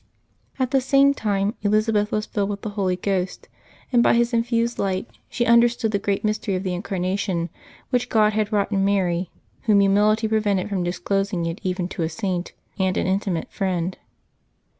[0.57, 3.47] At the same time Elizabeth was filled with the Holy Ghost,
[3.93, 7.51] and by His in fused light she understood the great mystery of the Incar nation
[7.91, 9.29] which God had wrought in Mary,
[9.65, 12.97] whom humility prevented from disclosing it even to a Saint, and.
[12.97, 13.99] an inti mate friend.